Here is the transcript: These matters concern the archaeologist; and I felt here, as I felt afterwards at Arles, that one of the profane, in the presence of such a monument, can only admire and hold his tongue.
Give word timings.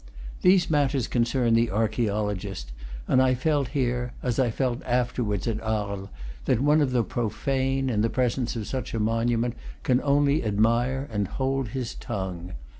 These 0.41 0.67
matters 0.67 1.07
concern 1.07 1.53
the 1.53 1.69
archaeologist; 1.69 2.71
and 3.07 3.21
I 3.21 3.35
felt 3.35 3.67
here, 3.67 4.13
as 4.23 4.39
I 4.39 4.49
felt 4.49 4.81
afterwards 4.83 5.47
at 5.47 5.61
Arles, 5.61 6.09
that 6.45 6.59
one 6.59 6.81
of 6.81 6.89
the 6.89 7.03
profane, 7.03 7.87
in 7.87 8.01
the 8.01 8.09
presence 8.09 8.55
of 8.55 8.65
such 8.65 8.95
a 8.95 8.99
monument, 8.99 9.53
can 9.83 10.01
only 10.01 10.43
admire 10.43 11.07
and 11.13 11.27
hold 11.27 11.67
his 11.67 11.93
tongue. 11.93 12.53